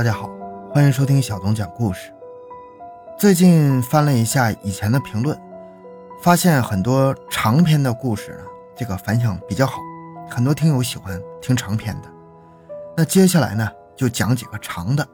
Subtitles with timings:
[0.00, 0.30] 大家好，
[0.72, 2.10] 欢迎收听小东讲故事。
[3.18, 5.38] 最近翻了一下以前的评论，
[6.22, 8.44] 发现很多长篇的故事呢，
[8.74, 9.78] 这个反响比较好，
[10.30, 12.08] 很多听友喜欢听长篇的。
[12.96, 15.06] 那接下来呢，就讲几个长的。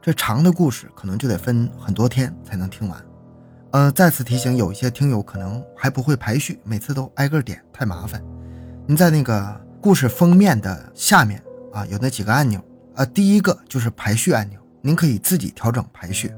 [0.00, 3.04] 这长的故事可能就得分很多天才能听完。
[3.72, 8.22] 呃，再次提醒，有一些听友可能还不会排序，每次都挨个点太麻烦。
[8.86, 12.60] 您在那个故事封面的下面啊，有那几个按钮。
[12.94, 16.30] 呃，第一个就是排序按钮，您可以自己调整排序。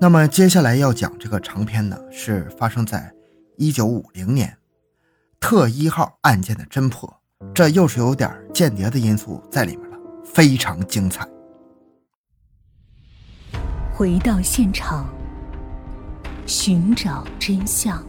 [0.00, 3.12] 那么接下来要讲这个长篇呢，是发生在
[3.56, 4.56] 一九五零年，
[5.40, 7.12] 特一号案件的侦破，
[7.54, 11.26] 这又是有点间谍的因素在里面了，非常精彩。
[13.92, 15.06] 回到现场，
[16.46, 18.04] 寻找真相。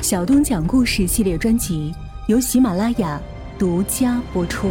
[0.00, 1.94] 小东讲故事系列专辑
[2.26, 3.20] 由喜马拉雅
[3.58, 4.70] 独家播出。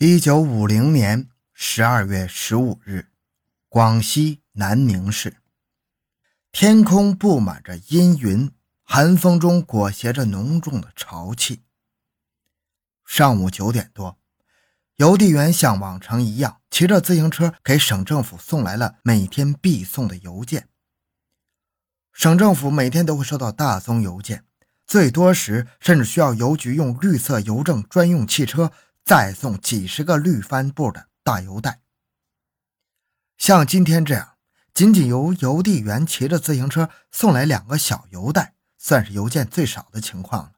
[0.00, 3.08] 一九五零年十二月十五日，
[3.68, 5.38] 广西南宁市，
[6.52, 8.48] 天空布满着阴云，
[8.84, 11.64] 寒风中裹挟着浓重的潮气。
[13.04, 14.16] 上午九点多，
[14.98, 20.68] 邮递员像往常一样骑着自行车给省政府送来了每天必送的邮件。
[22.12, 24.44] 省政府每天都会收到大宗邮件，
[24.86, 28.70] 最多时甚至需要邮局用绿色邮政专用汽车。
[29.08, 31.80] 再送几十个绿帆布的大邮袋，
[33.38, 34.36] 像今天这样，
[34.74, 40.52] 仅仅由邮递员骑着自行车送来两个小邮袋，算是邮件最少的情况了。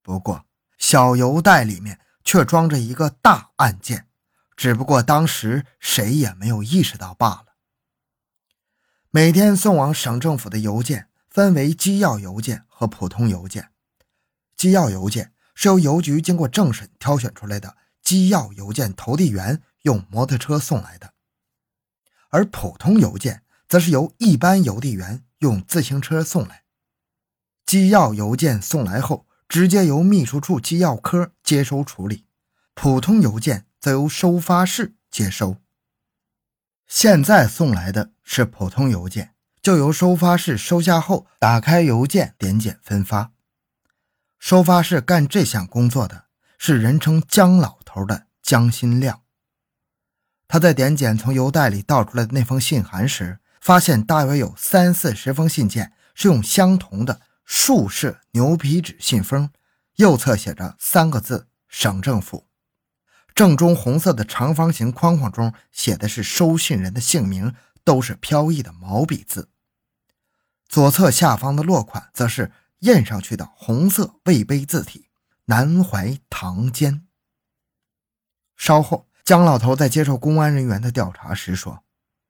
[0.00, 0.46] 不过，
[0.78, 4.08] 小邮袋里面却装着一个大案件，
[4.56, 7.56] 只不过当时谁也没有意识到罢了。
[9.10, 13.70] 每天送往省政府的邮件分为机要邮件和普通邮件，
[14.56, 15.33] 机要邮件。
[15.54, 21.14] 是由邮局经过政审挑选出来的机要邮件投递员用摩托车送来的，
[22.30, 26.64] 而普通邮件则是由一般邮递员用自行车送来。
[27.64, 32.24] 机要邮件送来后，直接由秘书处机要科接收处理；
[32.74, 35.56] 普通邮件则由收发室接收。
[36.86, 43.33] 现在送来的是普通邮件，就由收发室收下后，打开邮件点检分发。
[44.44, 46.26] 收发室干这项工作的
[46.58, 49.22] 是人称姜老头的姜新亮。
[50.46, 59.48] 他在点检从邮袋里倒出来的那封信函时，发现大约有三四十封信件是用相同的竖式牛皮纸信封，
[59.96, 62.46] 右侧写着三个字“省政府”，
[63.34, 69.48] 正中红色的长方形框框中写的是收信人的姓名，都是飘逸的毛笔字。
[70.68, 72.52] 左侧下方的落款则是。
[72.80, 75.08] 印上去的红色魏碑字体
[75.46, 77.06] “南怀堂监”。
[78.56, 81.84] 稍后，姜老头在接受公安人员的调查时说：“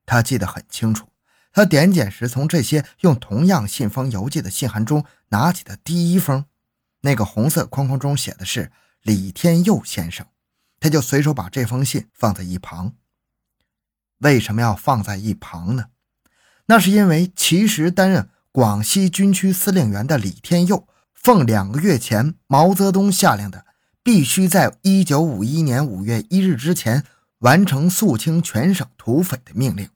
[0.06, 1.08] 他记得很清楚，
[1.52, 6.44] 他点检时从这些用同样信封邮寄的信函中拿起的第一封，
[7.00, 8.70] 那个红色框框中写的是
[9.02, 10.26] 李天佑先生，
[10.78, 12.94] 他就随手把这封信放在一旁。
[14.18, 15.86] 为什么要放在一旁呢？
[16.66, 23.66] 那是因为其实担任。”广西军区司令员的李天佑，奉两个月前毛泽东下令的，
[24.00, 27.02] 必须在一九五一年五月一日之前
[27.38, 29.88] 完成肃清全省土匪的命令，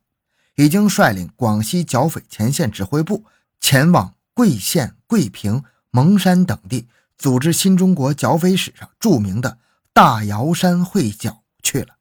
[0.55, 3.23] 已经率领广西剿匪前线指挥部
[3.61, 9.57] 前往贵县、桂平、蒙山等地，组织新中国剿匪史上著名的
[9.93, 11.95] 大瑶山会剿去了。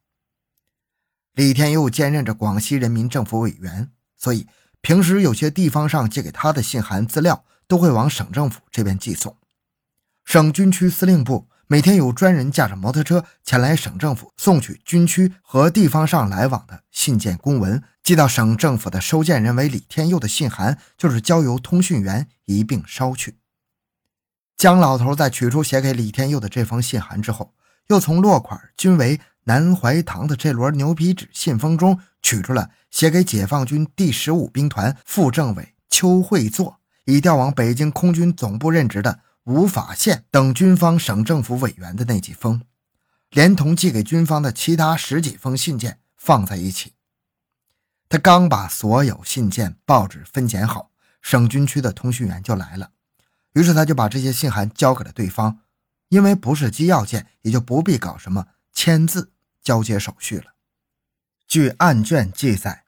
[1.34, 4.48] 李天佑兼任着广西人民政府委员，所以。
[4.80, 9.36] 平时有些地方上寄给他的信函资料，都会往省政府这边寄送。
[10.24, 23.36] 省军区司令部每天有专人驾着摩托车前来省政府送取军区和地方上来往的信件公文，寄到省政府的收件人为李天佑的信函，就是交由通讯员一并捎去。
[24.56, 27.54] 姜老头在取出写给李天佑的这封信函之后，
[27.88, 29.20] 又从落款均为。
[29.44, 42.62] 南怀堂的这摞牛皮纸信封中取出了写给解放军第十五兵团副政委邱会作，已调往北京空军总部任职的吴法宪等军方省政府委员的那几封，
[43.30, 46.94] 连同寄给军方的其他十几封信件放在一起。
[48.08, 50.90] 他刚把所有信件、报纸分拣好，
[51.20, 52.90] 省军区的通讯员就来了，
[53.54, 55.60] 于是他就把这些信函交给了对方，
[56.08, 59.32] 因为不是机要件，也就不必搞什么签字。
[59.60, 60.54] 交接手续了。
[61.48, 62.84] 据案卷记载，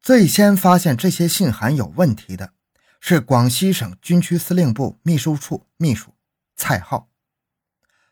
[0.00, 2.52] 最先发现这些信函有问题的
[3.00, 6.14] 是广西省军区司令部秘书处秘书
[6.54, 7.10] 蔡浩。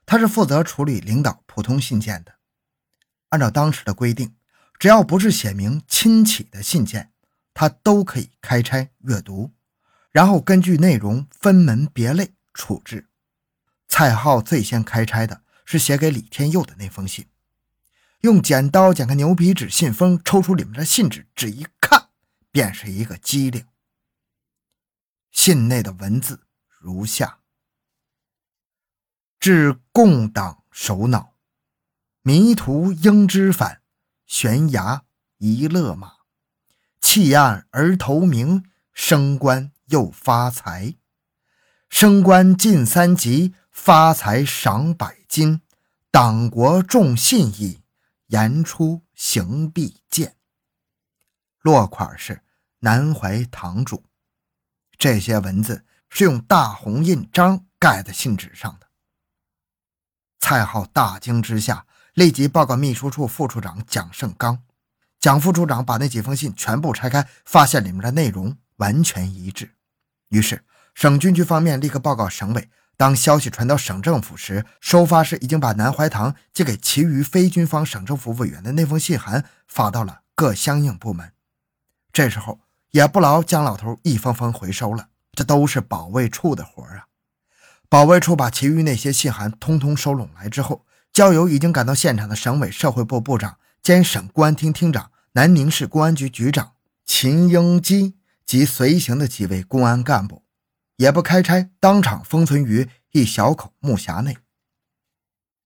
[0.05, 2.35] 他是负责处理领导普通信件的。
[3.29, 4.35] 按照当时的规定，
[4.77, 7.13] 只要不是写明亲启的信件，
[7.55, 9.53] 他都可以开拆阅读，
[10.11, 13.07] 然后根据内容分门别类处置。
[13.87, 17.29] 蔡浩最先开拆的是写给李天佑的那封信，
[18.27, 22.09] 用剪刀剪开牛皮纸信封，抽出里面的信纸，只一看
[22.51, 23.65] 便是一个机灵。
[25.31, 26.41] 信内的文字
[26.81, 27.39] 如下：
[29.39, 31.37] 致共党首脑，
[32.23, 33.81] 迷途应知返，
[34.27, 35.05] 悬崖
[35.39, 36.15] 一勒马，
[37.01, 40.97] 弃暗而投明，升官又发财，
[41.89, 45.61] 升官进三级，发财赏百金，
[46.11, 47.83] 党国重信义，
[48.27, 50.37] 言出行必见。
[51.61, 52.43] 落款是
[52.81, 54.05] 南怀堂主。
[54.99, 58.87] 这些文字是用大红印章盖在信纸上的。
[60.39, 64.63] 蔡浩大惊之下，立即报告秘书处副处长蒋胜刚。
[65.19, 69.75] 蒋副处长把那几封信全部拆开，发现里面的内容完全一致。
[70.29, 70.65] 于是，
[70.95, 72.71] 省军区方面立刻报告省委。
[72.97, 81.33] 当消息传到省政府时，收发室已经把南怀堂寄给其余非军方省政府委员的那封信函发到了各相应部门。
[82.13, 82.61] 这时候。
[82.93, 87.05] 也不劳姜老头一封封回收了，这都是保卫处的活啊！
[87.91, 96.73] 保卫处把其余那些信函通通收拢来之后，交由已经赶到现场的省委社会部部长兼省公安厅厅长、南宁市公安局局长
[97.05, 98.15] 秦英基
[98.47, 100.45] 及随行的几位公安干部，
[100.97, 104.37] 也不开拆，当场封存于一小口木匣内。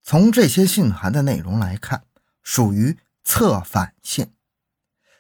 [0.03, 2.05] 从这些信函的内容来看，
[2.43, 4.33] 属于策反信，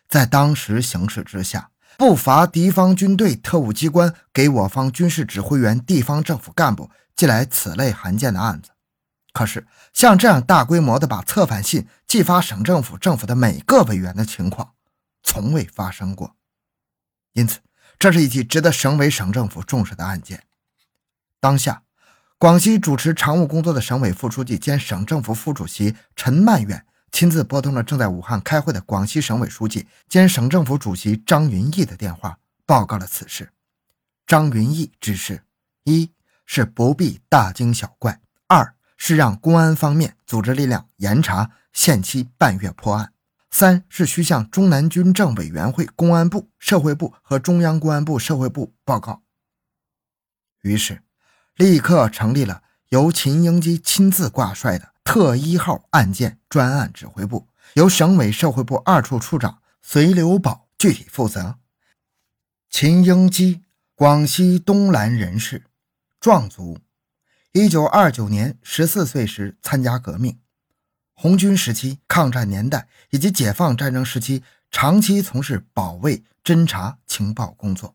[0.09, 1.71] 在当时形势之下。
[1.99, 8.71] 不乏敌方军队特务机关给我方军事指挥员、地方政府干部寄来此类函件的案子，
[9.35, 14.73] 可是像这样大规模的把策反信寄发省政府、政府的每个委员的情况，
[15.23, 16.37] 从未发生过。
[17.35, 17.59] 因此，
[18.01, 20.45] 这是一起值得省委、省政府重视的案件。
[21.39, 21.83] 当下，
[22.39, 26.87] 广西主持常务工作的省委副书记兼省政府副主席陈曼远。
[27.13, 33.51] 亲自拨通了正在武汉开会的广西省委书记兼省政府主席张云逸的电话，报告了此事。
[34.27, 35.43] 张云逸指示：
[35.85, 36.11] 一
[36.47, 38.15] 是不必大惊小怪；
[38.47, 43.09] 二是让公安方面组织力量严查，限期半月破案；
[43.51, 49.23] 三是需向中南军政委员会、公安部、社会部和中央公安部社会部报告。
[50.63, 51.03] 于是，
[51.57, 54.91] 立刻成立了由秦英基亲自挂帅的。
[55.03, 61.59] 特一号案件专案指挥部由省委社会部二处处长隋留宝具体负责。
[62.69, 63.63] 秦英基，
[63.97, 65.65] 广西东兰人士，
[66.21, 66.79] 壮族。
[67.51, 70.39] 一九二九年十四岁时参加革命，
[71.23, 77.95] 红军时期、抗战年代以及解放战争时期，长期从事保卫、侦查、情报工作。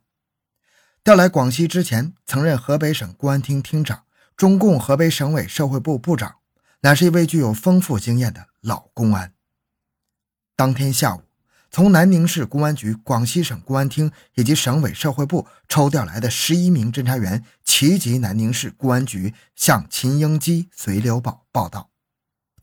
[1.04, 4.04] 调来广西之前，曾任河北省公安厅厅长、
[4.38, 6.36] 中共河北省委社会部部长。
[6.82, 9.34] 乃是一位具有丰富经验的老公安。
[10.56, 11.24] 当天下午，
[11.72, 21.90] 从南宁市公安局、广西省公安厅以及省委社会部抽调来的十一名侦查员齐集南宁市公安局，向秦英基、隋留宝报道。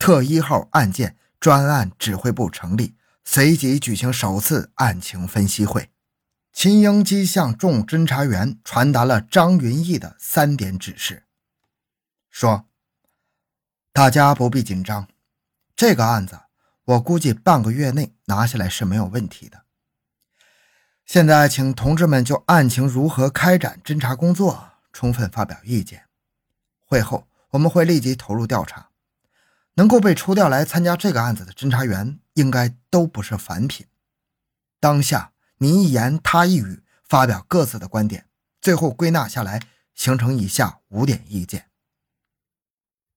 [0.02, 5.92] 特一号案件专案指挥部成立，随即举行首次案情分析会。
[6.52, 11.22] 秦英基向众侦查员传达了张云逸的三点指示，
[12.28, 12.66] 说。
[13.92, 15.06] 大家不必紧张，
[15.76, 16.40] 这个案子
[16.84, 19.62] 我估计半个月内拿下来是没有问题的。
[21.06, 26.06] 现在，请同志们就案情如何开展侦查工作充分发表意见。
[26.86, 28.88] 会后，我们会立即投入调查。
[29.74, 33.86] 能够被抽调来参加这个案子的侦查员，应该都不是凡品。
[34.78, 38.28] 当下，你一言他一语，发表各自的观点，
[38.60, 39.62] 最后归纳下来，
[39.94, 41.70] 形成以下五点意见：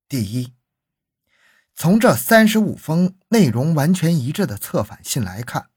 [0.07, 0.53] 第一。
[1.77, 5.71] 从这三十五封内容完全一致的策反信来看，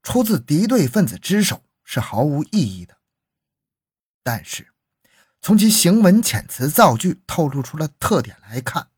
[0.00, 2.98] 出自敌对分子之手是毫无意义的。
[4.22, 4.72] 但是，
[5.40, 8.90] 从其行文遣词造句透露出了特点来看，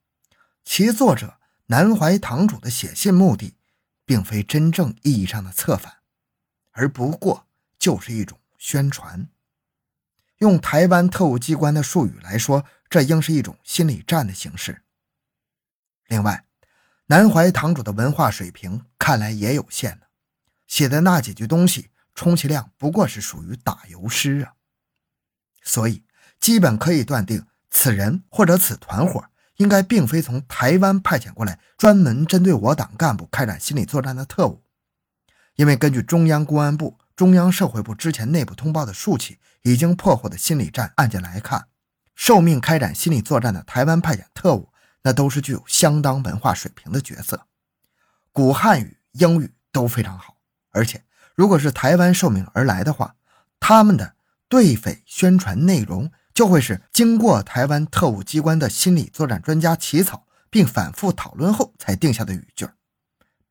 [0.64, 3.54] 其作者南怀堂主的写信目的，
[4.04, 5.98] 并非真正意义上的策反，
[6.72, 7.46] 而不过
[7.78, 9.28] 就是一种宣传。
[10.38, 14.82] 用台湾特务机关的术语来说，这应是一种心理战的形式。
[16.08, 16.44] 另外，
[17.06, 20.06] 南怀堂主的文化水平看来也有限呢，
[20.66, 24.54] 写的那几句东西，充其量不过是属于打油诗啊。
[25.62, 26.04] 所以，
[26.40, 34.64] 基本可以断定，此人或者此团伙应该并非从台湾派遣过来专门针对我党干部开展心理作战的特务，
[35.54, 41.68] 因为根据中央公安部、中央社会部之前内部通报的数起已经破获的心理战案件来看，
[42.14, 44.70] 受命开展心理作战的台湾派遣特务，
[45.02, 47.46] 那都是具有相当文化水平的角色，
[48.32, 50.36] 古汉语、英语都非常好，
[50.72, 51.04] 而且
[51.36, 53.14] 如果是台湾受命而来的话，
[53.60, 54.14] 他们的
[54.48, 56.10] 对匪宣传内容。
[56.34, 62.68] 就会是经过台湾特务机关的心理作战专家起草并反复讨论后才定下的语句，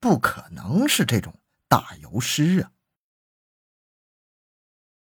[0.01, 1.33] 不可能是这种
[1.69, 2.72] 打油诗啊。